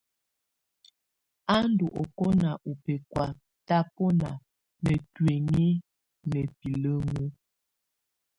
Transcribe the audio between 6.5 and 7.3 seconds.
bilǝŋu.